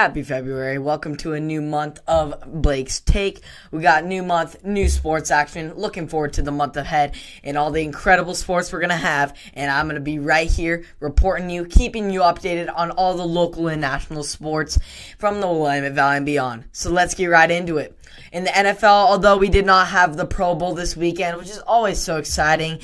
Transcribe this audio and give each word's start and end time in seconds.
Happy 0.00 0.22
February. 0.22 0.78
Welcome 0.78 1.14
to 1.18 1.34
a 1.34 1.40
new 1.40 1.60
month 1.60 2.00
of 2.06 2.34
Blake's 2.46 3.00
Take. 3.00 3.42
We 3.70 3.82
got 3.82 4.06
new 4.06 4.22
month, 4.22 4.64
new 4.64 4.88
sports 4.88 5.30
action. 5.30 5.74
Looking 5.74 6.08
forward 6.08 6.32
to 6.32 6.42
the 6.42 6.50
month 6.50 6.78
ahead 6.78 7.16
and 7.44 7.58
all 7.58 7.70
the 7.70 7.82
incredible 7.82 8.34
sports 8.34 8.72
we're 8.72 8.80
going 8.80 8.88
to 8.88 8.96
have. 8.96 9.36
And 9.52 9.70
I'm 9.70 9.84
going 9.84 9.96
to 9.96 10.00
be 10.00 10.18
right 10.18 10.50
here 10.50 10.86
reporting 11.00 11.50
you, 11.50 11.66
keeping 11.66 12.08
you 12.08 12.20
updated 12.20 12.74
on 12.74 12.92
all 12.92 13.14
the 13.14 13.26
local 13.26 13.68
and 13.68 13.82
national 13.82 14.22
sports 14.22 14.78
from 15.18 15.42
the 15.42 15.46
Willamette 15.46 15.92
Valley 15.92 16.16
and 16.16 16.24
beyond. 16.24 16.64
So 16.72 16.88
let's 16.90 17.12
get 17.12 17.26
right 17.26 17.50
into 17.50 17.76
it. 17.76 17.94
In 18.32 18.44
the 18.44 18.50
NFL, 18.50 18.84
although 18.84 19.36
we 19.36 19.50
did 19.50 19.66
not 19.66 19.88
have 19.88 20.16
the 20.16 20.24
Pro 20.24 20.54
Bowl 20.54 20.72
this 20.72 20.96
weekend, 20.96 21.36
which 21.36 21.50
is 21.50 21.58
always 21.58 21.98
so 21.98 22.16
exciting, 22.16 22.80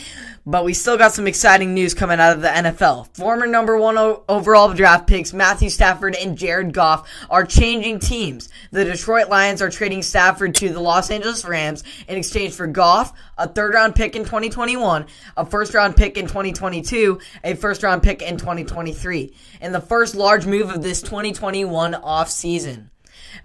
but 0.46 0.64
we 0.64 0.72
still 0.72 0.96
got 0.96 1.12
some 1.12 1.26
exciting 1.26 1.74
news 1.74 1.92
coming 1.92 2.20
out 2.20 2.32
of 2.36 2.40
the 2.40 2.48
NFL. 2.48 3.14
Former 3.16 3.46
number 3.48 3.76
one 3.76 3.98
o- 3.98 4.22
overall 4.28 4.72
draft 4.72 5.08
picks 5.08 5.32
Matthew 5.32 5.68
Stafford 5.68 6.14
and 6.14 6.38
Jared 6.38 6.72
Goff 6.72 7.08
are 7.28 7.44
changing 7.44 7.98
teams. 7.98 8.48
The 8.70 8.84
Detroit 8.84 9.28
Lions 9.28 9.60
are 9.60 9.70
trading 9.70 10.02
Stafford 10.02 10.54
to 10.56 10.68
the 10.68 10.78
Los 10.78 11.10
Angeles 11.10 11.44
Rams 11.44 11.82
in 12.06 12.16
exchange 12.16 12.54
for 12.54 12.68
Goff, 12.68 13.12
a 13.36 13.48
third 13.48 13.74
round 13.74 13.96
pick 13.96 14.14
in 14.14 14.22
2021, 14.22 15.06
a 15.36 15.44
first 15.44 15.74
round 15.74 15.96
pick 15.96 16.16
in 16.16 16.28
2022, 16.28 17.18
a 17.42 17.54
first 17.54 17.82
round 17.82 18.04
pick 18.04 18.22
in 18.22 18.36
2023, 18.36 19.34
and 19.60 19.74
the 19.74 19.80
first 19.80 20.14
large 20.14 20.46
move 20.46 20.70
of 20.70 20.82
this 20.82 21.02
2021 21.02 21.94
offseason. 21.94 22.90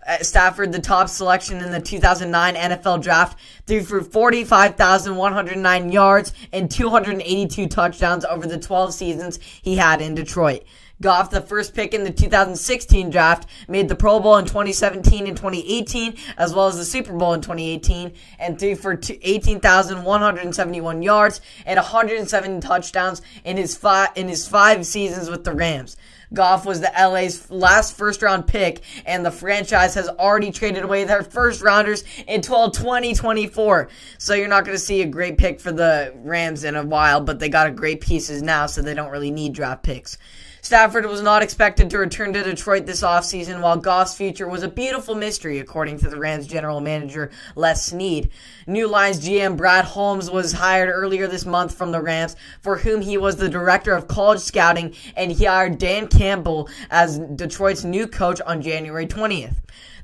Uh, 0.06 0.17
Stafford, 0.20 0.72
the 0.72 0.80
top 0.80 1.09
selection 1.09 1.61
in 1.61 1.72
the 1.72 1.81
2009 1.81 2.56
NFL 2.56 3.02
draft, 3.02 3.39
threw 3.67 3.84
for 3.84 4.02
45,109 4.02 5.92
yards 5.92 6.34
and 6.52 6.70
282 6.70 7.67
touchdowns 7.67 8.25
over 8.25 8.47
the 8.47 8.59
12 8.59 8.94
seasons 8.94 9.39
he 9.62 9.75
had 9.75 10.02
in 10.02 10.16
Detroit. 10.16 10.64
Goff, 11.02 11.31
the 11.31 11.42
first 11.42 11.73
pick 11.73 11.95
in 11.95 12.03
the 12.03 12.12
2016 12.12 13.09
draft, 13.09 13.50
made 13.67 13.89
the 13.89 13.95
Pro 13.95 14.19
Bowl 14.19 14.38
in 14.38 14.45
2017 14.45 15.25
and 15.25 15.36
2018, 15.36 16.16
as 16.38 16.53
well 16.53 16.67
as 16.67 16.78
the 16.78 16.86
Super 16.86 17.14
Bowl 17.14 17.34
in 17.34 17.42
2018, 17.42 18.14
and 18.38 18.59
threw 18.59 18.75
for 18.75 18.94
18,171 18.94 21.02
yards 21.02 21.42
and 21.66 21.78
107 21.78 22.62
touchdowns 22.62 23.23
in 23.44 23.58
his 23.58 23.75
five 23.75 24.09
in 24.16 24.28
his 24.28 24.47
five 24.47 24.86
seasons 24.86 25.28
with 25.30 25.44
the 25.44 25.53
Rams. 25.53 25.97
Goff 26.34 26.66
was 26.66 26.80
the 26.80 26.92
LA's 26.98 27.50
last 27.52 27.98
first 27.98 28.22
round 28.22 28.48
pick, 28.48 28.82
and 29.06 29.26
the 29.26 29.32
franchise 29.32 29.96
has 29.96 30.08
already 30.08 30.52
traded 30.52 30.84
away 30.84 31.04
their 31.04 31.24
first 31.24 31.62
rounders 31.62 32.04
until 32.28 32.72
2024. 32.72 33.90
So 34.18 34.34
you're 34.34 34.48
not 34.48 34.66
going 34.66 34.76
to 34.76 34.84
see 34.84 35.02
a 35.02 35.08
great 35.08 35.38
pick 35.38 35.59
for 35.59 35.72
the 35.72 36.14
Rams 36.16 36.64
in 36.64 36.76
a 36.76 36.84
while, 36.84 37.22
but 37.22 37.40
they 37.40 37.50
got 37.50 37.68
a 37.68 37.72
great 37.72 38.02
pieces 38.02 38.42
now, 38.42 38.66
so 38.66 38.82
they 38.82 38.94
don't 38.94 39.12
really 39.12 39.32
need 39.32 39.54
draft 39.54 39.84
picks. 39.84 40.18
Stafford 40.64 41.08
was 41.08 41.23
not 41.23 41.42
expected 41.42 41.90
to 41.90 41.98
return 41.98 42.34
to 42.34 42.44
Detroit 42.44 42.86
this 42.86 43.02
offseason, 43.02 43.62
while 43.62 43.78
Goff's 43.78 44.16
future 44.16 44.48
was 44.48 44.62
a 44.62 44.68
beautiful 44.68 45.16
mystery, 45.16 45.58
according 45.58 45.98
to 45.98 46.08
the 46.08 46.20
Rams 46.20 46.45
general 46.45 46.80
manager 46.80 47.31
Les 47.56 47.84
Snead. 47.88 48.30
New 48.68 48.88
Lions 48.88 49.20
GM 49.20 49.58
Brad 49.58 49.86
Holmes 49.86 50.30
was 50.30 50.52
hired 50.52 50.90
earlier 50.90 51.25
this 51.25 51.47
month 51.47 51.74
from 51.74 51.91
the 51.91 52.00
Rams, 52.00 52.36
for 52.62 52.78
whom 52.78 53.02
he 53.02 53.18
was 53.18 53.38
the 53.38 53.50
director 53.50 53.94
of 53.94 54.08
college 54.08 54.40
scouting, 54.40 54.94
and 55.16 55.31
he 55.31 55.46
hired 55.46 55.80
Dan 55.80 56.08
Campbell 56.08 56.69
as 56.91 57.18
Detroit's 57.18 57.84
new 57.84 58.06
coach 58.06 58.40
on 58.41 58.62
January 58.62 59.07
20th 59.07 59.56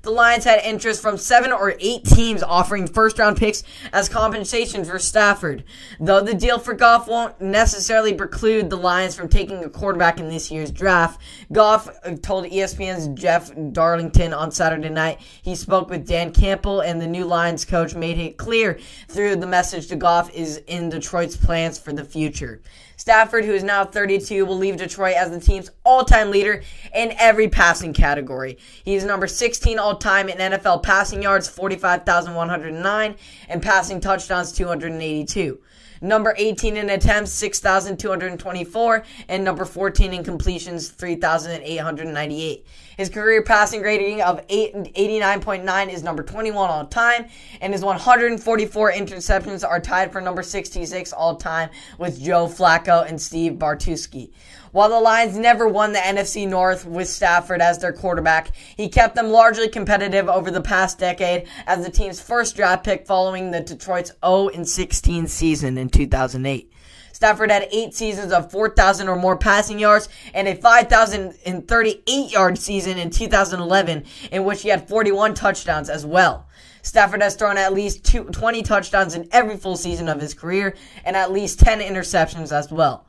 the 0.02 0.12
Lions 0.12 0.44
had 0.44 0.60
interest 0.64 1.02
from 1.02 1.18
seven 1.18 1.52
or 1.52 1.76
eight 1.80 2.04
teams 2.04 2.44
offering 2.44 2.88
first 2.88 3.20
round 3.20 3.38
picks 3.38 3.64
as 3.94 4.10
compensation 4.10 4.86
for 4.86 5.00
Stafford. 5.00 5.64
Though 6.00 6.22
the 6.22 6.34
deal 6.34 6.60
for 6.60 6.74
Goff 6.74 7.08
won't 7.08 7.40
necessarily 7.42 8.14
preclude 8.14 8.70
the 8.70 8.78
Lions 8.78 9.16
from 9.16 9.30
taking 9.30 9.64
a 9.64 9.70
quarterback 9.70 10.20
in 10.20 10.30
this 10.30 10.52
year's 10.52 10.72
draft, 10.72 11.22
Goff 11.52 11.90
told 12.22 12.46
ESPN's 12.46 13.08
Jeff 13.20 13.52
Darlington 13.72 14.34
on 14.34 14.52
Saturday 14.52 14.90
night 14.90 15.20
he 15.42 15.56
spoke 15.56 15.90
with 15.90 16.08
Dan 16.08 16.32
Campbell 16.32 16.82
and 16.82 17.02
the 17.02 17.08
new 17.08 17.26
Lions 17.26 17.66
coach 17.66 17.96
made 17.96 18.18
it 18.18 18.38
clear 18.38 18.80
through 19.08 19.36
the 19.36 19.48
message 19.48 19.88
to 19.88 19.96
Goff 19.96 20.34
is 20.34 20.58
in 20.68 20.90
Detroit's 20.90 21.36
plans 21.36 21.78
for 21.78 21.94
the 21.94 22.06
future. 22.06 22.62
Stafford, 22.98 23.46
who 23.46 23.54
is 23.54 23.64
now 23.64 23.86
32, 23.86 24.44
will 24.46 24.58
leave 24.58 24.78
Detroit 24.78 25.16
as 25.16 25.30
the 25.30 25.40
team's 25.40 25.70
all 25.86 26.04
time 26.04 26.32
leader 26.32 26.64
in 26.96 27.14
every 27.20 27.48
passing 27.48 27.94
category. 27.94 28.58
He 28.84 28.96
is 28.96 29.06
number 29.06 29.28
16 29.28 29.78
all 29.78 29.97
time 30.00 30.30
in 30.30 30.38
NFL 30.38 30.84
passing 30.84 31.22
yards, 31.22 31.48
45,109, 31.48 33.16
and 33.50 33.62
passing 33.62 34.00
touchdowns, 34.00 34.52
282 34.52 35.60
number 36.02 36.36
18 36.38 36.78
in 36.78 36.90
attempts 36.92 37.32
6224 37.32 39.04
and 39.30 39.44
number 39.44 39.66
14 39.66 40.14
in 40.14 40.24
completions 40.24 40.90
3898 40.90 42.66
his 42.98 43.10
career 43.10 43.44
passing 43.44 43.82
rating 43.82 44.22
of 44.22 44.46
89.9 44.48 45.94
is 45.94 46.04
number 46.04 46.24
21 46.24 46.70
all 46.70 46.86
time, 46.88 47.28
and 47.62 47.72
his 47.72 47.84
144 47.84 48.92
interceptions 48.92 49.68
are 49.68 49.80
tied 49.80 50.12
for 50.12 50.20
number 50.20 50.42
66 50.44 51.14
all 51.14 51.36
time 51.36 51.70
with 51.98 52.22
Joe 52.22 52.48
Flacco 52.48 53.08
and 53.08 53.22
Steve 53.22 53.54
Bartkowski. 53.54 54.32
While 54.72 54.90
the 54.90 55.00
Lions 55.00 55.38
never 55.38 55.68
won 55.68 55.94
the 55.94 56.00
NFC 56.00 56.48
North 56.48 56.86
with 56.86 57.08
Stafford 57.08 57.62
as 57.62 57.80
their 57.80 57.94
quarterback, 57.94 58.52
he 58.76 58.90
kept 58.90 59.16
them 59.16 59.30
largely 59.30 59.70
competitive 59.70 60.28
over 60.28 60.52
the 60.52 60.62
past 60.62 61.00
decade 61.00 61.48
as 61.66 61.86
the 61.86 61.92
team's 61.92 62.20
first 62.20 62.56
draft 62.56 62.84
pick 62.84 63.08
following 63.08 63.52
the 63.52 63.62
Detroit's 63.62 64.12
0 64.26 64.50
16 64.64 65.28
season 65.28 65.78
in 65.78 65.90
2008. 65.90 66.72
Stafford 67.18 67.50
had 67.50 67.68
eight 67.72 67.96
seasons 67.96 68.32
of 68.32 68.52
4,000 68.52 69.08
or 69.10 69.16
more 69.16 69.36
passing 69.36 69.80
yards 69.80 70.08
and 70.36 70.48
a 70.48 70.54
5,038 70.54 72.32
yard 72.32 72.60
season 72.60 73.00
in 73.00 73.10
2011, 73.10 74.04
in 74.32 74.44
which 74.44 74.62
he 74.62 74.70
had 74.70 74.88
41 74.88 75.34
touchdowns 75.34 75.90
as 75.90 76.06
well. 76.06 76.46
Stafford 76.84 77.24
has 77.24 77.36
thrown 77.36 77.58
at 77.58 77.74
least 77.74 78.06
two, 78.06 78.26
20 78.26 78.62
touchdowns 78.62 79.16
in 79.16 79.28
every 79.32 79.58
full 79.58 79.76
season 79.76 80.10
of 80.10 80.22
his 80.22 80.36
career 80.36 80.76
and 81.06 81.16
at 81.16 81.32
least 81.32 81.60
10 81.60 81.80
interceptions 81.80 82.52
as 82.52 82.72
well. 82.72 83.07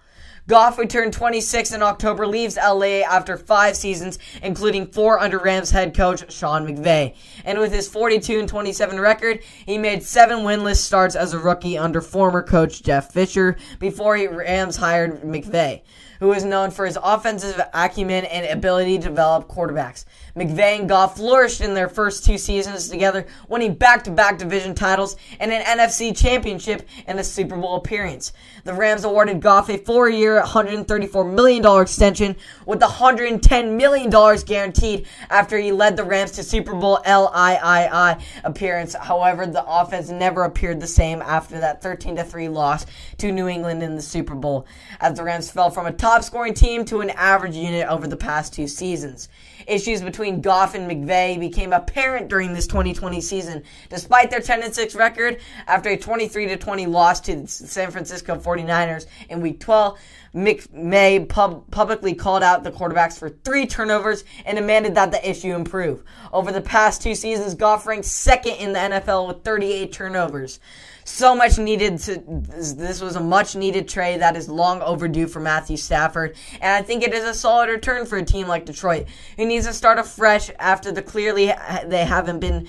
Goff, 0.49 0.77
who 0.77 0.87
turned 0.87 1.13
26 1.13 1.73
in 1.73 1.83
October, 1.83 2.27
leaves 2.27 2.57
LA 2.57 3.03
after 3.03 3.37
five 3.37 3.77
seasons, 3.77 4.19
including 4.43 4.87
four 4.87 5.21
under 5.21 5.39
Rams 5.39 5.71
head 5.71 5.95
coach 5.95 6.33
Sean 6.33 6.67
McVay. 6.67 7.15
And 7.45 7.59
with 7.59 7.71
his 7.71 7.87
42 7.87 8.39
and 8.41 8.49
27 8.49 8.99
record, 8.99 9.41
he 9.67 9.77
made 9.77 10.03
seven 10.03 10.39
winless 10.39 10.77
starts 10.77 11.15
as 11.15 11.35
a 11.35 11.39
rookie 11.39 11.77
under 11.77 12.01
former 12.01 12.43
coach 12.43 12.83
Jeff 12.83 13.13
Fisher 13.13 13.59
before 13.79 14.17
he 14.17 14.27
Rams 14.27 14.79
hired 14.79 15.21
McVay 15.21 15.83
who 16.21 16.33
is 16.33 16.45
known 16.45 16.71
for 16.71 16.87
his 16.87 16.99
offensive 17.03 17.61
acumen 17.73 18.25
and 18.25 18.47
ability 18.47 18.99
to 18.99 19.05
develop 19.05 19.49
quarterbacks. 19.49 20.05
McVay 20.39 20.79
and 20.79 20.89
Goff 20.89 21.17
flourished 21.17 21.61
in 21.61 21.75
their 21.75 21.89
first 21.89 22.25
two 22.25 22.39
seasons 22.39 22.89
together, 22.89 23.27
winning 23.49 23.75
back-to-back 23.75 24.39
division 24.39 24.75
titles 24.75 25.17
and 25.41 25.53
an 25.53 25.63
NFC 25.63 26.17
championship 26.17 26.87
and 27.07 27.19
a 27.19 27.25
Super 27.25 27.57
Bowl 27.57 27.77
appearance. 27.77 28.33
The 28.65 28.75
Rams 28.75 29.05
awarded 29.05 29.41
Goff 29.41 29.69
a 29.69 29.79
four-year, 29.79 30.41
$134 30.43 31.35
million 31.35 31.83
extension 31.83 32.37
with 32.67 32.81
$110 32.81 33.77
million 33.77 34.11
guaranteed 34.45 35.07
after 35.31 35.59
he 35.59 35.73
led 35.73 35.97
the 35.97 36.05
Rams 36.05 36.33
to 36.33 36.43
Super 36.43 36.75
Bowl 36.75 37.01
LIII 37.05 38.23
appearance. 38.45 38.95
However, 38.95 39.47
the 39.47 39.65
offense 39.67 40.11
never 40.11 40.45
appeared 40.45 40.81
the 40.81 40.87
same 40.87 41.23
after 41.23 41.59
that 41.61 41.83
13-3 41.83 42.53
loss 42.53 42.87
to 43.17 43.33
New 43.33 43.49
England 43.49 43.83
in 43.83 43.97
the 43.97 44.03
Super 44.03 44.35
Bowl, 44.35 44.67
as 45.01 45.17
the 45.17 45.25
Rams 45.25 45.51
fell 45.51 45.71
from 45.71 45.87
a 45.87 45.93
top 45.93 46.23
scoring 46.23 46.55
team 46.55 46.85
to 46.85 47.01
an 47.01 47.11
average 47.11 47.57
unit 47.57 47.89
over 47.89 48.07
the 48.07 48.17
past 48.17 48.53
two 48.53 48.69
seasons. 48.69 49.29
Issues 49.67 50.03
between 50.03 50.28
Goff 50.37 50.75
and 50.75 50.91
McVay 50.91 51.39
became 51.39 51.73
apparent 51.73 52.29
during 52.29 52.53
this 52.53 52.67
2020 52.67 53.21
season. 53.21 53.63
Despite 53.89 54.31
their 54.31 54.41
10 54.41 54.73
6 54.73 54.95
record, 54.95 55.41
after 55.67 55.91
a 55.91 55.97
23 55.97 56.57
20 56.57 56.87
loss 56.87 57.21
to 57.21 57.37
the 57.37 57.49
San 57.49 57.91
Francisco 57.91 58.37
49ers 58.37 59.07
in 59.29 59.41
week 59.41 59.61
12, 59.61 59.99
McVay 60.35 61.29
pub- 61.29 61.71
publicly 61.71 62.15
called 62.15 62.43
out 62.43 62.63
the 62.63 62.71
quarterbacks 62.71 63.19
for 63.19 63.31
three 63.31 63.67
turnovers 63.67 64.25
and 64.45 64.57
demanded 64.57 64.95
that 64.95 65.11
the 65.11 65.29
issue 65.29 65.55
improve. 65.55 66.03
Over 66.33 66.53
the 66.53 66.61
past 66.61 67.03
two 67.03 67.15
seasons, 67.15 67.55
Goff 67.55 67.87
ranked 67.87 68.07
second 68.07 68.55
in 68.55 68.73
the 68.73 68.79
NFL 68.79 69.27
with 69.27 69.43
38 69.43 69.93
turnovers 69.93 70.61
so 71.09 71.35
much 71.35 71.59
needed 71.59 71.99
to 71.99 72.23
this 72.29 73.01
was 73.01 73.17
a 73.17 73.21
much 73.21 73.57
needed 73.57 73.89
trade 73.89 74.21
that 74.21 74.37
is 74.37 74.49
long 74.49 74.83
overdue 74.83 75.27
for 75.27 75.41
Matthew 75.41 75.77
Stafford. 75.77 76.37
And 76.61 76.73
I 76.73 76.83
think 76.83 77.03
it 77.03 77.15
is 77.15 77.25
a 77.25 77.33
solid 77.33 77.71
return 77.71 78.05
for 78.05 78.19
a 78.19 78.25
team 78.25 78.47
like 78.47 78.67
Detroit 78.67 79.07
who 79.37 79.47
needs 79.47 79.67
to 79.67 79.73
start 79.73 79.99
afresh 79.99 80.51
after 80.59 80.93
the 80.93 81.01
clearly 81.01 81.53
they 81.87 82.05
haven't 82.05 82.41
been 82.41 82.69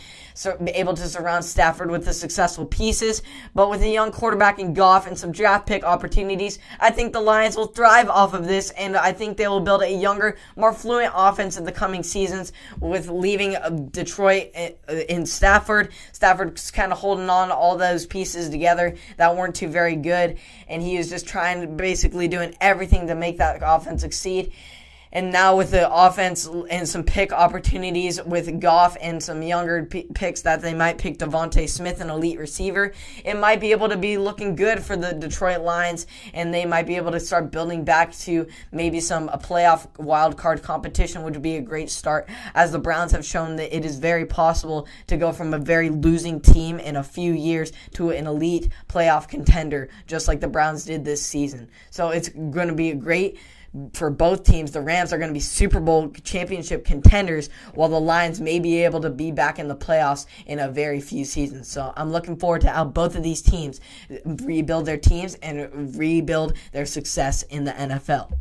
able 0.67 0.93
to 0.93 1.05
surround 1.05 1.43
Stafford 1.43 1.91
with 1.91 2.05
the 2.05 2.13
successful 2.13 2.65
pieces. 2.65 3.21
But 3.53 3.69
with 3.69 3.81
a 3.81 3.89
young 3.89 4.11
quarterback 4.11 4.57
in 4.57 4.73
Goff 4.73 5.05
and 5.05 5.17
some 5.17 5.33
draft 5.33 5.67
pick 5.67 5.83
opportunities 5.83 6.59
I 6.79 6.91
think 6.91 7.11
the 7.11 7.19
Lions 7.19 7.57
will 7.57 7.67
thrive 7.67 8.09
off 8.09 8.33
of 8.33 8.47
this. 8.47 8.69
And 8.71 8.95
I 8.95 9.11
think 9.11 9.35
they 9.35 9.49
will 9.49 9.59
build 9.59 9.81
a 9.81 9.91
younger 9.91 10.37
more 10.55 10.71
fluent 10.71 11.11
offense 11.13 11.57
in 11.57 11.65
the 11.65 11.73
coming 11.73 12.03
seasons 12.03 12.53
with 12.79 13.09
leaving 13.09 13.57
uh, 13.57 13.69
Detroit 13.69 14.51
uh, 14.57 14.93
in 15.09 15.25
Stafford. 15.25 15.89
Stafford's 16.13 16.71
kind 16.71 16.93
of 16.93 16.99
holding 16.99 17.29
on 17.29 17.49
to 17.49 17.53
all 17.53 17.77
those 17.77 18.05
pieces 18.05 18.28
pieces 18.29 18.49
together 18.49 18.95
that 19.17 19.35
weren't 19.35 19.55
too 19.55 19.67
very 19.67 19.95
good, 19.95 20.37
and 20.67 20.81
he 20.81 20.97
was 20.97 21.09
just 21.09 21.27
trying 21.27 21.61
to 21.61 21.67
basically 21.67 22.27
doing 22.27 22.55
everything 22.61 23.07
to 23.07 23.15
make 23.15 23.37
that 23.37 23.59
offense 23.63 24.01
succeed. 24.01 24.51
And 25.11 25.31
now 25.31 25.57
with 25.57 25.71
the 25.71 25.91
offense 25.91 26.47
and 26.69 26.87
some 26.87 27.03
pick 27.03 27.33
opportunities 27.33 28.23
with 28.23 28.59
Goff 28.59 28.95
and 29.01 29.21
some 29.21 29.41
younger 29.41 29.85
p- 29.85 30.07
picks 30.13 30.41
that 30.41 30.61
they 30.61 30.73
might 30.75 30.99
pick 30.99 31.17
DeVonta 31.17 31.67
Smith, 31.67 31.99
an 31.99 32.11
elite 32.11 32.37
receiver, 32.37 32.93
it 33.25 33.35
might 33.35 33.59
be 33.59 33.71
able 33.71 33.89
to 33.89 33.97
be 33.97 34.17
looking 34.17 34.55
good 34.55 34.83
for 34.83 34.95
the 34.95 35.13
Detroit 35.13 35.61
Lions, 35.61 36.05
and 36.33 36.53
they 36.53 36.65
might 36.65 36.85
be 36.85 36.95
able 36.95 37.11
to 37.11 37.19
start 37.19 37.51
building 37.51 37.83
back 37.83 38.15
to 38.19 38.47
maybe 38.71 38.99
some 38.99 39.29
a 39.29 39.37
playoff 39.37 39.87
wild 39.97 40.37
card 40.37 40.61
competition, 40.61 41.23
which 41.23 41.33
would 41.33 41.41
be 41.41 41.55
a 41.55 41.61
great 41.61 41.89
start. 41.89 42.29
As 42.53 42.71
the 42.71 42.79
Browns 42.79 43.11
have 43.11 43.25
shown 43.25 43.55
that 43.55 43.75
it 43.75 43.85
is 43.85 43.97
very 43.97 44.25
possible 44.25 44.87
to 45.07 45.17
go 45.17 45.31
from 45.31 45.53
a 45.53 45.59
very 45.59 45.89
losing 45.89 46.39
team 46.39 46.79
in 46.79 46.95
a 46.95 47.03
few 47.03 47.33
years 47.33 47.71
to 47.93 48.11
an 48.11 48.27
elite 48.27 48.71
playoff 48.87 49.27
contender, 49.27 49.89
just 50.05 50.27
like 50.27 50.39
the 50.39 50.47
Browns 50.47 50.85
did 50.85 51.03
this 51.03 51.25
season. 51.25 51.69
So 51.89 52.09
it's 52.09 52.29
going 52.29 52.67
to 52.67 52.75
be 52.75 52.91
a 52.91 52.95
great 52.95 53.39
for 53.93 54.09
both 54.09 54.43
teams. 54.43 54.71
The 54.71 54.81
Rams 54.81 55.13
are 55.13 55.17
going 55.17 55.29
to 55.29 55.33
be 55.33 55.39
Super 55.39 55.79
Bowl 55.79 56.09
championship 56.23 56.85
contenders, 56.85 57.49
while 57.73 57.89
the 57.89 57.99
Lions 57.99 58.39
may 58.39 58.59
be 58.59 58.83
able 58.83 59.01
to 59.01 59.09
be 59.09 59.31
back 59.31 59.59
in 59.59 59.67
the 59.67 59.75
playoffs 59.75 60.25
in 60.45 60.59
a 60.59 60.69
very 60.69 61.01
few 61.01 61.25
seasons. 61.25 61.67
So 61.67 61.93
I'm 61.95 62.11
looking 62.11 62.37
forward 62.37 62.61
to 62.61 62.69
how 62.69 62.85
both 62.85 63.15
of 63.15 63.23
these 63.23 63.41
teams 63.41 63.79
rebuild 64.25 64.85
their 64.85 64.97
teams 64.97 65.35
and 65.35 65.95
rebuild 65.97 66.53
their 66.71 66.85
success 66.85 67.43
in 67.43 67.63
the 67.65 67.71
NFL. 67.71 68.33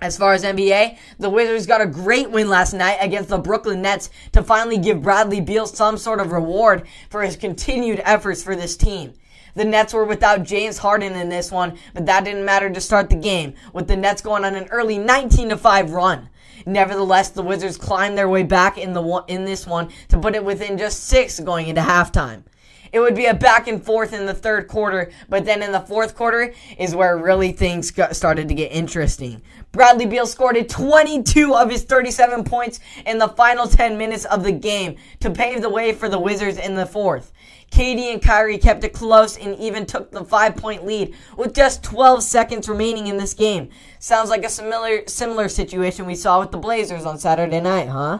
As 0.00 0.18
far 0.18 0.32
as 0.32 0.42
NBA, 0.42 0.98
the 1.20 1.30
Wizards 1.30 1.64
got 1.64 1.80
a 1.80 1.86
great 1.86 2.28
win 2.28 2.48
last 2.48 2.72
night 2.72 2.98
against 3.00 3.28
the 3.28 3.38
Brooklyn 3.38 3.82
Nets 3.82 4.10
to 4.32 4.42
finally 4.42 4.76
give 4.76 5.00
Bradley 5.00 5.40
Beal 5.40 5.64
some 5.64 5.96
sort 5.96 6.18
of 6.18 6.32
reward 6.32 6.88
for 7.08 7.22
his 7.22 7.36
continued 7.36 8.02
efforts 8.04 8.42
for 8.42 8.56
this 8.56 8.76
team. 8.76 9.14
The 9.54 9.64
Nets 9.64 9.92
were 9.92 10.04
without 10.04 10.44
James 10.44 10.78
Harden 10.78 11.12
in 11.14 11.28
this 11.28 11.52
one, 11.52 11.78
but 11.92 12.06
that 12.06 12.24
didn't 12.24 12.44
matter 12.44 12.70
to 12.70 12.80
start 12.80 13.10
the 13.10 13.16
game, 13.16 13.54
with 13.72 13.86
the 13.86 13.96
Nets 13.96 14.22
going 14.22 14.44
on 14.44 14.54
an 14.54 14.68
early 14.70 14.98
19 14.98 15.56
5 15.56 15.90
run. 15.90 16.30
Nevertheless, 16.64 17.30
the 17.30 17.42
Wizards 17.42 17.76
climbed 17.76 18.16
their 18.16 18.28
way 18.28 18.44
back 18.44 18.78
in 18.78 18.92
the 18.92 19.24
in 19.28 19.44
this 19.44 19.66
one 19.66 19.90
to 20.08 20.18
put 20.18 20.34
it 20.34 20.44
within 20.44 20.78
just 20.78 21.04
6 21.04 21.40
going 21.40 21.68
into 21.68 21.82
halftime. 21.82 22.44
It 22.92 23.00
would 23.00 23.14
be 23.14 23.24
a 23.24 23.32
back 23.32 23.68
and 23.68 23.82
forth 23.82 24.12
in 24.12 24.26
the 24.26 24.34
third 24.34 24.68
quarter, 24.68 25.10
but 25.26 25.46
then 25.46 25.62
in 25.62 25.72
the 25.72 25.80
fourth 25.80 26.14
quarter 26.14 26.52
is 26.78 26.94
where 26.94 27.16
really 27.16 27.50
things 27.52 27.90
got, 27.90 28.14
started 28.14 28.48
to 28.48 28.54
get 28.54 28.70
interesting. 28.70 29.40
Bradley 29.72 30.04
Beal 30.04 30.26
scored 30.26 30.68
22 30.68 31.54
of 31.54 31.70
his 31.70 31.84
37 31.84 32.44
points 32.44 32.80
in 33.06 33.16
the 33.16 33.28
final 33.28 33.66
10 33.66 33.96
minutes 33.96 34.26
of 34.26 34.44
the 34.44 34.52
game 34.52 34.96
to 35.20 35.30
pave 35.30 35.62
the 35.62 35.70
way 35.70 35.92
for 35.92 36.10
the 36.10 36.18
Wizards 36.18 36.58
in 36.58 36.74
the 36.74 36.84
fourth. 36.84 37.32
KD 37.72 38.12
and 38.12 38.20
Kyrie 38.20 38.58
kept 38.58 38.84
it 38.84 38.92
close 38.92 39.38
and 39.38 39.58
even 39.58 39.86
took 39.86 40.10
the 40.10 40.24
five 40.24 40.56
point 40.56 40.84
lead 40.84 41.14
with 41.38 41.54
just 41.54 41.82
12 41.82 42.22
seconds 42.22 42.68
remaining 42.68 43.06
in 43.06 43.16
this 43.16 43.32
game. 43.32 43.70
Sounds 43.98 44.28
like 44.28 44.44
a 44.44 44.50
similar 44.50 45.06
similar 45.06 45.48
situation 45.48 46.04
we 46.04 46.14
saw 46.14 46.38
with 46.38 46.50
the 46.50 46.58
Blazers 46.58 47.06
on 47.06 47.18
Saturday 47.18 47.60
night, 47.60 47.88
huh? 47.88 48.18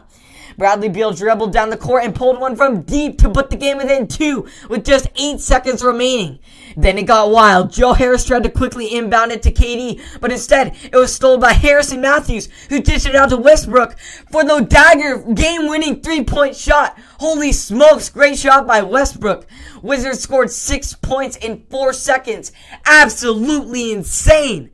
Bradley 0.57 0.89
Beal 0.89 1.11
dribbled 1.11 1.53
down 1.53 1.69
the 1.69 1.77
court 1.77 2.03
and 2.03 2.15
pulled 2.15 2.39
one 2.39 2.55
from 2.55 2.81
deep 2.81 3.17
to 3.19 3.29
put 3.29 3.49
the 3.49 3.55
game 3.55 3.77
within 3.77 4.07
two 4.07 4.47
with 4.69 4.85
just 4.85 5.07
eight 5.15 5.39
seconds 5.39 5.83
remaining. 5.83 6.39
Then 6.75 6.97
it 6.97 7.03
got 7.03 7.31
wild. 7.31 7.71
Joe 7.71 7.93
Harris 7.93 8.25
tried 8.25 8.43
to 8.43 8.49
quickly 8.49 8.95
inbound 8.95 9.31
it 9.31 9.43
to 9.43 9.51
KD, 9.51 10.01
but 10.19 10.31
instead 10.31 10.75
it 10.83 10.95
was 10.95 11.13
stolen 11.13 11.39
by 11.39 11.53
Garrison 11.53 12.01
Mathews, 12.01 12.49
who 12.69 12.81
dished 12.81 13.05
it 13.05 13.15
out 13.15 13.29
to 13.29 13.37
Westbrook 13.37 13.97
for 14.31 14.43
the 14.43 14.61
dagger 14.61 15.19
game-winning 15.33 16.01
three-point 16.01 16.55
shot. 16.55 16.97
Holy 17.19 17.51
smokes, 17.51 18.09
great 18.09 18.37
shot 18.37 18.65
by 18.65 18.81
Westbrook. 18.81 19.45
Wizards 19.81 20.19
scored 20.19 20.49
six 20.49 20.93
points 20.93 21.37
in 21.37 21.65
four 21.69 21.93
seconds. 21.93 22.51
Absolutely 22.85 23.91
insane. 23.91 24.71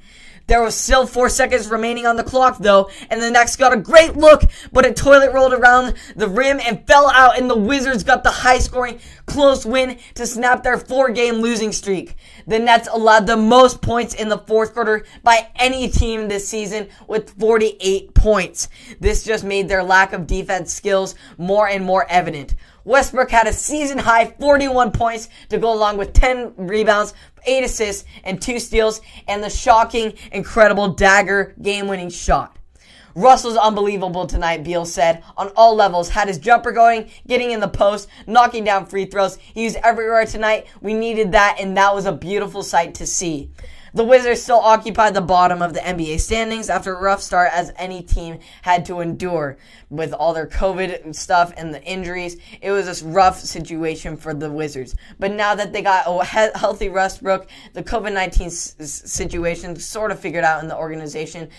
There 0.49 0.63
was 0.63 0.73
still 0.73 1.05
four 1.05 1.29
seconds 1.29 1.69
remaining 1.69 2.07
on 2.07 2.15
the 2.15 2.23
clock 2.23 2.57
though, 2.57 2.89
and 3.11 3.21
the 3.21 3.29
Nets 3.29 3.55
got 3.55 3.71
a 3.71 3.77
great 3.77 4.17
look, 4.17 4.41
but 4.73 4.83
a 4.83 4.91
toilet 4.91 5.31
rolled 5.31 5.53
around 5.53 5.93
the 6.15 6.27
rim 6.27 6.59
and 6.65 6.87
fell 6.87 7.07
out, 7.11 7.37
and 7.37 7.47
the 7.47 7.55
Wizards 7.55 8.03
got 8.03 8.23
the 8.23 8.31
high 8.31 8.57
scoring, 8.57 8.99
close 9.27 9.63
win 9.63 9.99
to 10.15 10.25
snap 10.25 10.63
their 10.63 10.79
four 10.79 11.11
game 11.11 11.35
losing 11.35 11.71
streak. 11.71 12.15
The 12.47 12.57
Nets 12.57 12.89
allowed 12.91 13.27
the 13.27 13.37
most 13.37 13.83
points 13.83 14.15
in 14.15 14.27
the 14.27 14.39
fourth 14.39 14.73
quarter 14.73 15.05
by 15.21 15.51
any 15.55 15.87
team 15.87 16.27
this 16.27 16.47
season 16.47 16.89
with 17.07 17.29
48 17.39 18.15
points. 18.15 18.69
This 18.99 19.23
just 19.23 19.43
made 19.43 19.67
their 19.67 19.83
lack 19.83 20.13
of 20.13 20.25
defense 20.25 20.73
skills 20.73 21.13
more 21.37 21.67
and 21.67 21.85
more 21.85 22.07
evident. 22.09 22.55
Westbrook 22.85 23.29
had 23.29 23.45
a 23.45 23.53
season 23.53 23.99
high 23.99 24.25
41 24.39 24.91
points 24.91 25.29
to 25.49 25.59
go 25.59 25.71
along 25.71 25.97
with 25.97 26.11
10 26.13 26.53
rebounds, 26.57 27.13
8 27.45 27.63
assists, 27.63 28.05
and 28.23 28.41
2 28.41 28.59
steals, 28.59 29.01
and 29.27 29.43
the 29.43 29.49
shocking, 29.49 30.13
incredible 30.31 30.89
dagger 30.89 31.55
game 31.61 31.87
winning 31.87 32.09
shot. 32.09 32.55
Russell's 33.15 33.57
unbelievable 33.57 34.27
tonight, 34.27 34.63
Beal 34.63 34.85
said, 34.85 35.23
on 35.35 35.49
all 35.55 35.75
levels. 35.75 36.09
Had 36.09 36.27
his 36.27 36.37
jumper 36.37 36.71
going, 36.71 37.09
getting 37.27 37.51
in 37.51 37.59
the 37.59 37.67
post, 37.67 38.07
knocking 38.27 38.63
down 38.63 38.85
free 38.85 39.05
throws. 39.05 39.35
He 39.37 39.65
was 39.65 39.75
everywhere 39.83 40.25
tonight. 40.25 40.67
We 40.79 40.93
needed 40.93 41.31
that, 41.33 41.57
and 41.59 41.75
that 41.75 41.93
was 41.93 42.05
a 42.05 42.13
beautiful 42.13 42.63
sight 42.63 42.93
to 42.95 43.07
see. 43.07 43.51
The 43.93 44.03
Wizards 44.03 44.41
still 44.41 44.59
occupy 44.59 45.09
the 45.09 45.21
bottom 45.21 45.61
of 45.61 45.73
the 45.73 45.79
NBA 45.79 46.19
standings 46.19 46.69
after 46.69 46.95
a 46.95 47.01
rough 47.01 47.21
start 47.21 47.49
as 47.53 47.71
any 47.75 48.01
team 48.03 48.39
had 48.61 48.85
to 48.85 48.99
endure 48.99 49.57
with 49.89 50.13
all 50.13 50.33
their 50.33 50.47
COVID 50.47 51.15
stuff 51.15 51.53
and 51.57 51.73
the 51.73 51.83
injuries. 51.83 52.37
It 52.61 52.71
was 52.71 53.01
a 53.01 53.05
rough 53.05 53.39
situation 53.39 54.15
for 54.17 54.33
the 54.33 54.51
Wizards. 54.51 54.95
But 55.17 55.31
now 55.31 55.55
that 55.55 55.73
they 55.73 55.81
got 55.81 56.03
a 56.07 56.23
healthy 56.57 56.89
Westbrook, 56.89 57.49
the 57.73 57.83
COVID 57.83 58.13
19 58.13 58.49
situation 58.49 59.75
sort 59.77 60.11
of 60.11 60.19
figured 60.19 60.43
out 60.43 60.61
in 60.61 60.69
the 60.69 60.77
organization, 60.77 61.49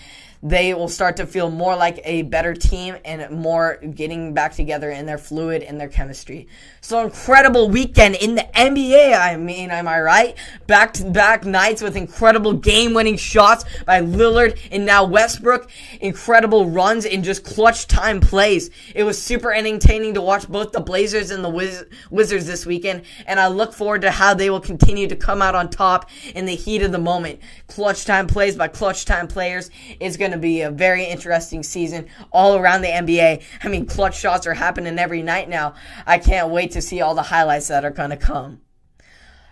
they 0.43 0.73
will 0.73 0.89
start 0.89 1.17
to 1.17 1.27
feel 1.27 1.51
more 1.51 1.75
like 1.75 1.99
a 2.03 2.23
better 2.23 2.53
team 2.53 2.95
and 3.05 3.29
more 3.31 3.77
getting 3.77 4.33
back 4.33 4.53
together 4.53 4.89
in 4.89 5.05
their 5.05 5.17
fluid 5.17 5.61
and 5.61 5.79
their 5.79 5.87
chemistry. 5.87 6.47
So 6.81 7.03
incredible 7.03 7.69
weekend 7.69 8.15
in 8.15 8.35
the 8.35 8.47
NBA. 8.55 9.17
I 9.19 9.37
mean, 9.37 9.69
am 9.69 9.87
I 9.87 10.01
right? 10.01 10.35
Back 10.65 10.93
to 10.93 11.05
back 11.05 11.45
nights 11.45 11.83
with 11.83 11.95
incredible 11.95 12.53
game 12.53 12.93
winning 12.93 13.17
shots 13.17 13.65
by 13.85 14.01
Lillard 14.01 14.57
and 14.71 14.85
now 14.85 15.05
Westbrook. 15.05 15.69
Incredible 15.99 16.69
runs 16.69 17.05
in 17.05 17.23
just 17.23 17.43
clutch 17.43 17.85
time 17.85 18.19
plays. 18.19 18.71
It 18.95 19.03
was 19.03 19.21
super 19.21 19.53
entertaining 19.53 20.15
to 20.15 20.21
watch 20.21 20.47
both 20.47 20.71
the 20.71 20.79
Blazers 20.79 21.29
and 21.29 21.43
the 21.43 21.49
Wiz- 21.49 21.85
Wizards 22.09 22.47
this 22.47 22.65
weekend. 22.65 23.03
And 23.27 23.39
I 23.39 23.47
look 23.47 23.73
forward 23.73 24.01
to 24.01 24.11
how 24.11 24.33
they 24.33 24.49
will 24.49 24.59
continue 24.59 25.07
to 25.07 25.15
come 25.15 25.41
out 25.41 25.53
on 25.53 25.69
top 25.69 26.09
in 26.33 26.45
the 26.45 26.55
heat 26.55 26.81
of 26.81 26.91
the 26.91 26.97
moment. 26.97 27.39
Clutch 27.67 28.05
time 28.05 28.25
plays 28.25 28.55
by 28.55 28.67
clutch 28.67 29.05
time 29.05 29.27
players 29.27 29.69
is 29.99 30.17
going 30.17 30.30
to 30.31 30.37
be 30.37 30.61
a 30.61 30.71
very 30.71 31.05
interesting 31.05 31.63
season 31.63 32.07
all 32.31 32.55
around 32.55 32.81
the 32.81 32.87
NBA. 32.87 33.43
I 33.63 33.67
mean, 33.67 33.85
clutch 33.85 34.19
shots 34.19 34.47
are 34.47 34.53
happening 34.53 34.97
every 34.99 35.21
night 35.21 35.49
now. 35.49 35.75
I 36.05 36.17
can't 36.17 36.49
wait 36.49 36.71
to 36.71 36.81
see 36.81 37.01
all 37.01 37.15
the 37.15 37.23
highlights 37.23 37.67
that 37.67 37.85
are 37.85 37.91
going 37.91 38.09
to 38.09 38.17
come. 38.17 38.61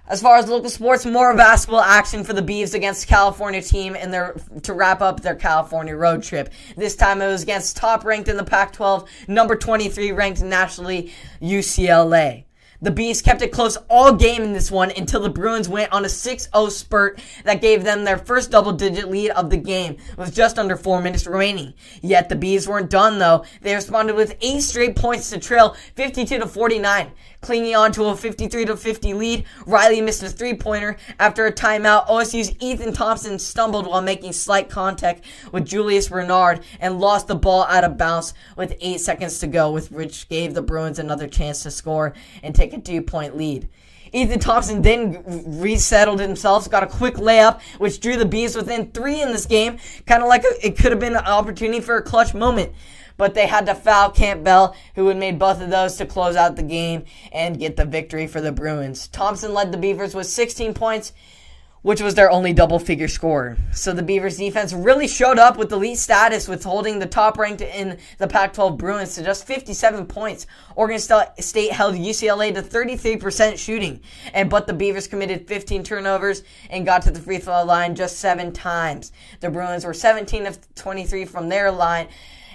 As 0.10 0.24
far 0.24 0.38
as 0.38 0.50
local 0.50 0.72
sports, 0.72 1.06
more 1.06 1.36
basketball 1.38 1.82
action 1.82 2.24
for 2.24 2.34
the 2.34 2.42
Beavs 2.42 2.74
against 2.74 3.08
California 3.08 3.62
team 3.62 3.96
and 3.96 4.12
their 4.12 4.36
to 4.64 4.74
wrap 4.74 5.02
up 5.02 5.22
their 5.22 5.36
California 5.36 5.96
road 5.96 6.24
trip. 6.24 6.52
This 6.76 6.96
time 6.96 7.22
it 7.22 7.28
was 7.28 7.44
against 7.44 7.78
top 7.78 8.04
ranked 8.04 8.28
in 8.28 8.36
the 8.36 8.44
Pac-12, 8.44 9.08
number 9.28 9.56
23 9.56 10.12
ranked 10.12 10.42
nationally, 10.42 11.14
UCLA. 11.40 12.46
The 12.82 12.92
Bees 12.92 13.22
kept 13.22 13.42
it 13.42 13.52
close 13.52 13.78
all 13.90 14.14
game 14.14 14.42
in 14.42 14.54
this 14.54 14.72
one 14.72 14.92
until 14.96 15.20
the 15.20 15.30
Bruins 15.30 15.68
went 15.68 15.92
on 15.92 16.06
a 16.06 16.08
6-0 16.08 16.72
spurt 16.72 17.20
that 17.44 17.60
gave 17.60 17.84
them 17.84 18.06
their 18.06 18.18
first 18.18 18.52
double-digit 18.52 19.10
lead 19.10 19.32
of 19.32 19.50
the 19.50 19.58
game 19.58 19.98
with 20.16 20.34
just 20.34 20.58
under 20.58 20.78
4 20.78 21.02
minutes 21.02 21.28
remaining. 21.28 21.74
Yet 22.02 22.30
the 22.30 22.38
Bees 22.38 22.70
weren't 22.70 22.90
done 22.90 23.20
though. 23.20 23.44
They 23.62 23.76
responded 23.76 24.16
with 24.16 24.38
8 24.40 24.62
straight 24.62 24.96
points 24.96 25.30
to 25.32 25.40
trail 25.40 25.76
52 25.96 26.40
to 26.40 26.48
49. 26.48 27.12
Clinging 27.42 27.76
on 27.76 27.94
to 27.94 28.04
a 28.06 28.18
53 28.18 28.66
to 28.66 28.76
50 28.76 29.14
lead, 29.14 29.46
Riley 29.66 30.02
missed 30.02 30.24
a 30.24 30.30
three-pointer 30.30 30.98
after 31.20 31.46
a 31.46 31.54
timeout. 31.54 32.08
OSU's 32.08 32.54
Ethan 32.60 32.92
Thompson 32.92 33.40
stumbled 33.40 33.88
while 33.88 34.02
making 34.02 34.34
slight 34.34 34.70
contact 34.70 35.24
with 35.54 35.66
Julius 35.66 36.10
Bernard 36.10 36.66
and 36.82 37.00
lost 37.00 37.28
the 37.28 37.36
ball 37.36 37.64
out 37.64 37.86
of 37.86 37.98
bounds 37.98 38.34
with 38.58 38.76
8 38.82 39.00
seconds 39.00 39.40
to 39.40 39.48
go, 39.48 39.72
which 39.72 40.28
gave 40.28 40.54
the 40.54 40.62
Bruins 40.62 41.00
another 41.00 41.28
chance 41.28 41.64
to 41.64 41.72
score 41.72 42.14
and 42.44 42.54
take 42.54 42.69
a 42.74 42.80
two 42.80 43.02
point 43.02 43.38
lead. 43.38 43.70
Ethan 44.12 44.40
Thompson 44.40 44.82
then 44.82 45.24
resettled 45.60 46.20
himself, 46.20 46.70
got 46.70 46.84
a 46.84 46.88
quick 46.88 47.16
layup, 47.16 47.62
which 47.78 48.00
drew 48.00 48.18
the 48.18 48.26
Bees 48.26 48.56
within 48.56 48.92
three 48.92 49.22
in 49.22 49.32
this 49.32 49.46
game. 49.46 49.78
Kind 50.06 50.24
of 50.24 50.30
like 50.30 50.44
a, 50.44 50.66
it 50.66 50.78
could 50.78 50.92
have 50.92 51.00
been 51.00 51.16
an 51.16 51.26
opportunity 51.26 51.80
for 51.80 51.98
a 51.98 52.02
clutch 52.02 52.34
moment. 52.34 52.74
But 53.18 53.34
they 53.34 53.48
had 53.48 53.66
to 53.66 53.76
foul 53.76 54.12
Campbell, 54.12 54.76
who 54.96 55.08
had 55.10 55.18
made 55.18 55.38
both 55.38 55.62
of 55.62 55.70
those 55.70 55.98
to 55.98 56.06
close 56.06 56.38
out 56.38 56.56
the 56.56 56.64
game 56.64 57.04
and 57.34 57.60
get 57.60 57.76
the 57.76 57.86
victory 57.86 58.28
for 58.28 58.40
the 58.40 58.52
Bruins. 58.52 59.10
Thompson 59.10 59.54
led 59.54 59.74
the 59.74 59.78
Beavers 59.78 60.16
with 60.16 60.26
16 60.26 60.74
points, 60.74 61.12
which 61.82 62.02
was 62.02 62.16
their 62.16 62.30
only 62.30 62.54
double 62.54 62.80
figure 62.80 63.08
score. 63.08 63.58
So 63.72 63.94
the 63.94 64.04
Beavers 64.04 64.38
defense 64.38 64.74
really 64.74 65.08
showed 65.08 65.40
up 65.40 65.58
with 65.58 65.72
elite 65.72 65.98
status 65.98 66.48
with 66.48 66.64
holding 66.64 67.00
the 67.00 67.06
top 67.06 67.38
ranked 67.38 67.62
in 67.62 67.98
the 68.18 68.28
Pac 68.28 68.54
12 68.54 68.78
Bruins 68.78 69.16
to 69.16 69.24
just 69.24 69.48
57 69.48 70.06
points. 70.06 70.46
Oregon 70.76 71.00
State 71.00 71.72
held 71.72 71.96
UCLA 71.96 72.54
to 72.54 72.62
33% 72.62 73.58
shooting, 73.58 74.02
and 74.34 74.50
but 74.50 74.68
the 74.68 74.74
Beavers 74.74 75.08
committed 75.08 75.48
15 75.48 75.84
turnovers 75.84 76.44
and 76.70 76.86
got 76.86 77.02
to 77.04 77.12
the 77.12 77.20
free 77.20 77.38
throw 77.38 77.64
line 77.64 77.96
just 77.96 78.20
seven 78.20 78.52
times. 78.52 79.12
The 79.40 79.50
Bruins 79.50 79.86
were 79.86 79.94
17 79.94 80.46
of 80.46 80.76
23 80.76 81.26
from 81.26 81.50
their 81.50 81.72
line 81.72 82.10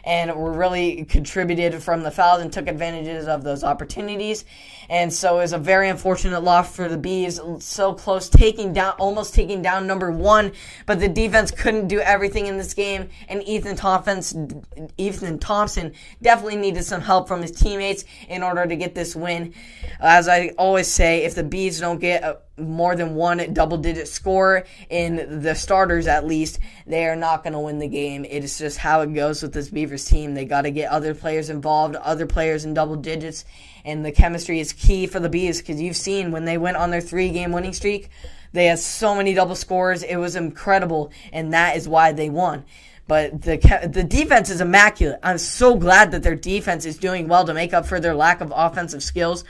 and 0.04 0.34
were 0.34 0.52
really 0.52 1.04
contributed 1.04 1.82
from 1.82 2.02
the 2.02 2.10
fouls 2.10 2.42
and 2.42 2.52
took 2.52 2.68
advantages 2.68 3.26
of 3.26 3.42
those 3.42 3.64
opportunities. 3.64 4.44
And 4.88 5.12
so 5.12 5.38
it 5.38 5.42
was 5.42 5.52
a 5.52 5.58
very 5.58 5.88
unfortunate 5.88 6.42
loss 6.42 6.74
for 6.74 6.88
the 6.88 6.96
Bees. 6.96 7.40
So 7.60 7.94
close, 7.94 8.28
taking 8.28 8.72
down, 8.72 8.94
almost 8.98 9.34
taking 9.34 9.62
down 9.62 9.86
number 9.86 10.10
one, 10.10 10.52
but 10.86 11.00
the 11.00 11.08
defense 11.08 11.50
couldn't 11.50 11.88
do 11.88 12.00
everything 12.00 12.46
in 12.46 12.58
this 12.58 12.74
game. 12.74 13.08
And 13.28 13.42
Ethan 13.42 13.76
Thompson, 13.76 14.64
Ethan 14.96 15.38
Thompson 15.38 15.92
definitely 16.22 16.56
needed 16.56 16.84
some 16.84 17.00
help 17.00 17.28
from 17.28 17.42
his 17.42 17.52
teammates 17.52 18.04
in 18.28 18.42
order 18.42 18.66
to 18.66 18.76
get 18.76 18.94
this 18.94 19.16
win. 19.16 19.54
As 20.00 20.28
I 20.28 20.48
always 20.58 20.88
say, 20.88 21.24
if 21.24 21.34
the 21.34 21.44
Bees 21.44 21.80
don't 21.80 22.00
get 22.00 22.22
a, 22.22 22.38
more 22.56 22.94
than 22.94 23.14
one 23.14 23.52
double 23.52 23.78
digit 23.78 24.06
score 24.06 24.64
in 24.88 25.42
the 25.42 25.54
starters 25.54 26.06
at 26.06 26.24
least, 26.24 26.60
they 26.86 27.06
are 27.06 27.16
not 27.16 27.42
going 27.42 27.52
to 27.52 27.58
win 27.58 27.78
the 27.78 27.88
game. 27.88 28.24
It 28.24 28.44
is 28.44 28.58
just 28.58 28.78
how 28.78 29.00
it 29.00 29.12
goes 29.12 29.42
with 29.42 29.52
this 29.52 29.68
Beavers 29.68 30.04
team. 30.04 30.34
They 30.34 30.44
got 30.44 30.62
to 30.62 30.70
get 30.70 30.90
other 30.90 31.14
players 31.14 31.50
involved, 31.50 31.96
other 31.96 32.26
players 32.26 32.64
in 32.64 32.74
double 32.74 32.96
digits, 32.96 33.44
and 33.84 34.04
the 34.04 34.12
chemistry 34.12 34.60
is 34.60 34.72
key 34.74 35.06
for 35.06 35.20
the 35.20 35.28
Bees 35.28 35.60
because 35.60 35.80
you've 35.80 35.96
seen 35.96 36.32
when 36.32 36.44
they 36.44 36.58
went 36.58 36.76
on 36.76 36.90
their 36.90 37.00
three 37.00 37.30
game 37.30 37.52
winning 37.52 37.72
streak, 37.72 38.10
they 38.52 38.66
had 38.66 38.78
so 38.78 39.14
many 39.14 39.34
double 39.34 39.56
scores. 39.56 40.02
It 40.02 40.16
was 40.16 40.36
incredible, 40.36 41.10
and 41.32 41.52
that 41.52 41.76
is 41.76 41.88
why 41.88 42.12
they 42.12 42.30
won. 42.30 42.64
But 43.06 43.42
the 43.42 43.56
the 43.92 44.04
defense 44.04 44.48
is 44.48 44.60
immaculate. 44.60 45.20
I'm 45.22 45.38
so 45.38 45.76
glad 45.76 46.10
that 46.12 46.22
their 46.22 46.36
defense 46.36 46.86
is 46.86 46.96
doing 46.96 47.28
well 47.28 47.44
to 47.44 47.52
make 47.52 47.74
up 47.74 47.86
for 47.86 48.00
their 48.00 48.14
lack 48.14 48.40
of 48.40 48.52
offensive 48.54 49.02
skills 49.02 49.44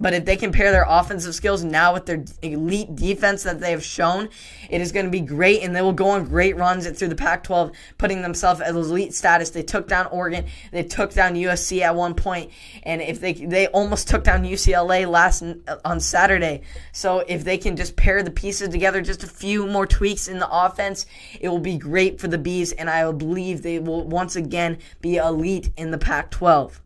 but 0.00 0.14
if 0.14 0.24
they 0.24 0.36
can 0.36 0.52
pair 0.52 0.70
their 0.70 0.86
offensive 0.88 1.34
skills 1.34 1.64
now 1.64 1.92
with 1.92 2.06
their 2.06 2.24
elite 2.42 2.94
defense 2.94 3.42
that 3.42 3.60
they 3.60 3.72
have 3.72 3.84
shown, 3.84 4.28
it 4.70 4.80
is 4.80 4.92
going 4.92 5.06
to 5.06 5.10
be 5.10 5.20
great, 5.20 5.62
and 5.62 5.74
they 5.74 5.82
will 5.82 5.92
go 5.92 6.10
on 6.10 6.24
great 6.24 6.56
runs 6.56 6.88
through 6.88 7.08
the 7.08 7.16
Pac-12, 7.16 7.74
putting 7.98 8.22
themselves 8.22 8.60
at 8.60 8.70
elite 8.70 9.14
status. 9.14 9.50
They 9.50 9.62
took 9.62 9.88
down 9.88 10.06
Oregon, 10.06 10.46
they 10.70 10.84
took 10.84 11.12
down 11.12 11.34
USC 11.34 11.80
at 11.82 11.94
one 11.94 12.14
point, 12.14 12.50
and 12.84 13.02
if 13.02 13.20
they 13.20 13.32
they 13.32 13.66
almost 13.68 14.08
took 14.08 14.24
down 14.24 14.44
UCLA 14.44 15.08
last 15.08 15.42
uh, 15.42 15.76
on 15.84 16.00
Saturday. 16.00 16.62
So 16.92 17.20
if 17.20 17.44
they 17.44 17.58
can 17.58 17.76
just 17.76 17.96
pair 17.96 18.22
the 18.22 18.30
pieces 18.30 18.68
together, 18.68 19.00
just 19.00 19.24
a 19.24 19.26
few 19.26 19.66
more 19.66 19.86
tweaks 19.86 20.28
in 20.28 20.38
the 20.38 20.48
offense, 20.50 21.06
it 21.40 21.48
will 21.48 21.58
be 21.58 21.76
great 21.76 22.20
for 22.20 22.28
the 22.28 22.38
bees, 22.38 22.72
and 22.72 22.88
I 22.88 23.10
believe 23.12 23.62
they 23.62 23.78
will 23.78 24.06
once 24.06 24.36
again 24.36 24.78
be 25.00 25.16
elite 25.16 25.70
in 25.76 25.90
the 25.90 25.98
Pac-12. 25.98 26.80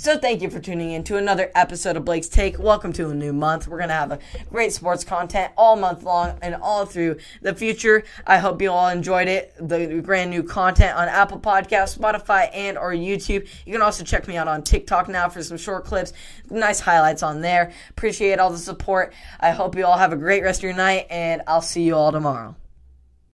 So 0.00 0.16
thank 0.16 0.40
you 0.40 0.48
for 0.48 0.60
tuning 0.60 0.92
in 0.92 1.04
to 1.04 1.18
another 1.18 1.52
episode 1.54 1.94
of 1.94 2.06
Blake's 2.06 2.26
Take. 2.26 2.58
Welcome 2.58 2.90
to 2.94 3.10
a 3.10 3.14
new 3.14 3.34
month. 3.34 3.68
We're 3.68 3.76
going 3.76 3.90
to 3.90 3.94
have 3.94 4.12
a 4.12 4.18
great 4.48 4.72
sports 4.72 5.04
content 5.04 5.52
all 5.58 5.76
month 5.76 6.04
long 6.04 6.38
and 6.40 6.54
all 6.54 6.86
through 6.86 7.18
the 7.42 7.54
future. 7.54 8.04
I 8.26 8.38
hope 8.38 8.62
you 8.62 8.70
all 8.70 8.88
enjoyed 8.88 9.28
it. 9.28 9.52
The 9.60 10.00
brand 10.02 10.30
new 10.30 10.42
content 10.42 10.96
on 10.96 11.08
Apple 11.08 11.38
Podcasts, 11.38 11.98
Spotify, 11.98 12.48
and 12.54 12.78
or 12.78 12.92
YouTube. 12.92 13.46
You 13.66 13.74
can 13.74 13.82
also 13.82 14.02
check 14.02 14.26
me 14.26 14.38
out 14.38 14.48
on 14.48 14.62
TikTok 14.62 15.06
now 15.10 15.28
for 15.28 15.42
some 15.42 15.58
short 15.58 15.84
clips. 15.84 16.14
Nice 16.48 16.80
highlights 16.80 17.22
on 17.22 17.42
there. 17.42 17.70
Appreciate 17.90 18.38
all 18.38 18.48
the 18.48 18.56
support. 18.56 19.12
I 19.38 19.50
hope 19.50 19.76
you 19.76 19.84
all 19.84 19.98
have 19.98 20.14
a 20.14 20.16
great 20.16 20.42
rest 20.42 20.60
of 20.60 20.64
your 20.64 20.72
night 20.72 21.08
and 21.10 21.42
I'll 21.46 21.60
see 21.60 21.82
you 21.82 21.94
all 21.94 22.10
tomorrow. 22.10 22.56